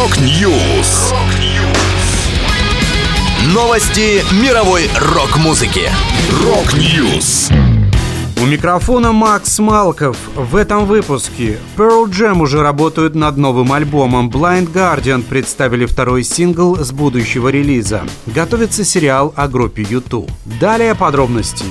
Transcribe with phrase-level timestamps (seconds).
[0.00, 1.12] Rock News.
[3.52, 5.90] Новости мировой рок-музыки.
[6.42, 7.50] Rock News.
[8.40, 10.16] У микрофона Макс Малков.
[10.34, 14.30] В этом выпуске Pearl Jam уже работают над новым альбомом.
[14.30, 18.00] Blind Guardian представили второй сингл с будущего релиза.
[18.24, 20.30] Готовится сериал о группе YouTube.
[20.58, 21.66] Далее подробности.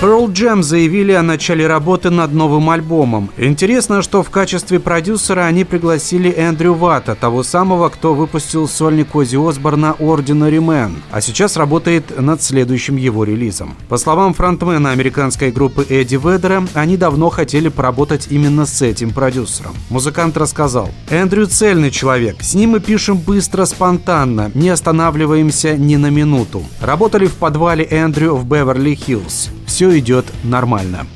[0.00, 3.30] Pearl Jam заявили о начале работы над новым альбомом.
[3.36, 9.34] Интересно, что в качестве продюсера они пригласили Эндрю Ватта, того самого, кто выпустил сольник Ози
[9.36, 13.74] Осборна Ordinary Man, а сейчас работает над следующим его релизом.
[13.88, 19.74] По словам фронтмена американской группы Эдди Ведера, они давно хотели поработать именно с этим продюсером.
[19.90, 26.08] Музыкант рассказал, «Эндрю цельный человек, с ним мы пишем быстро, спонтанно, не останавливаемся ни на
[26.08, 26.62] минуту.
[26.80, 31.06] Работали в подвале Эндрю в Беверли-Хиллз все идет нормально.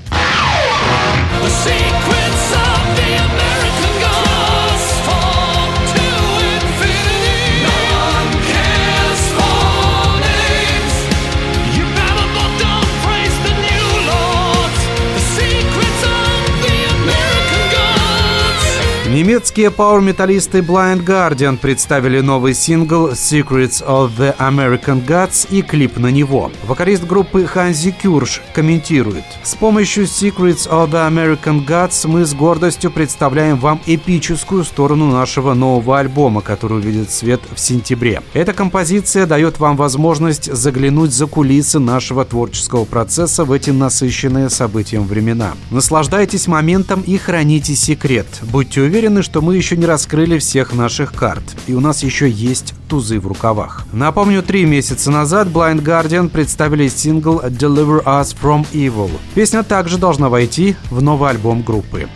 [19.12, 26.06] Немецкие пауэр-металлисты Blind Guardian представили новый сингл Secrets of the American Gods и клип на
[26.10, 26.50] него.
[26.66, 29.24] Вокалист группы Ханзи Кюрш комментирует.
[29.42, 35.52] С помощью Secrets of the American Gods мы с гордостью представляем вам эпическую сторону нашего
[35.52, 38.22] нового альбома, который увидит свет в сентябре.
[38.32, 45.04] Эта композиция дает вам возможность заглянуть за кулисы нашего творческого процесса в эти насыщенные событием
[45.06, 45.52] времена.
[45.70, 48.26] Наслаждайтесь моментом и храните секрет.
[48.40, 52.30] Будьте уверены, уверены, что мы еще не раскрыли всех наших карт, и у нас еще
[52.30, 53.84] есть тузы в рукавах.
[53.92, 59.10] Напомню, три месяца назад Blind Guardian представили сингл Deliver Us From Evil.
[59.34, 62.08] Песня также должна войти в новый альбом группы.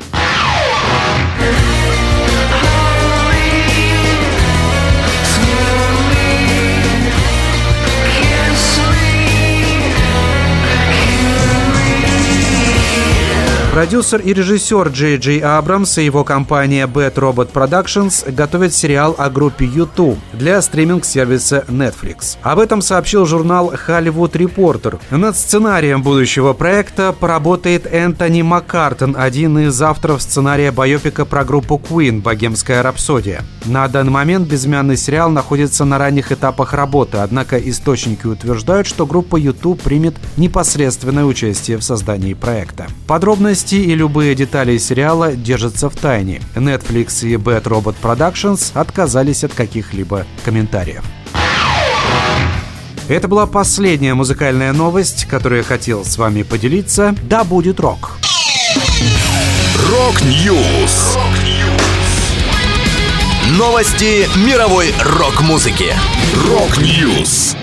[13.77, 19.29] Продюсер и режиссер Джей Джей Абрамс и его компания Bad Robot Productions готовят сериал о
[19.29, 22.39] группе YouTube для стриминг-сервиса Netflix.
[22.41, 24.99] Об этом сообщил журнал Hollywood Reporter.
[25.11, 32.23] Над сценарием будущего проекта поработает Энтони Маккартон, один из авторов сценария байопика про группу Queen
[32.23, 33.45] «Богемская рапсодия».
[33.67, 39.37] На данный момент безымянный сериал находится на ранних этапах работы, однако источники утверждают, что группа
[39.37, 42.87] YouTube примет непосредственное участие в создании проекта.
[43.07, 46.41] Подробности Новости и любые детали сериала держатся в тайне.
[46.55, 51.03] Netflix и Bad Robot Productions отказались от каких-либо комментариев.
[53.09, 57.17] Это была последняя музыкальная новость, которую я хотел с вами поделиться.
[57.23, 58.13] Да будет рок!
[59.91, 61.19] Rock News!
[63.59, 65.93] Новости мировой рок-музыки.
[66.49, 67.57] Рок-Ньюс!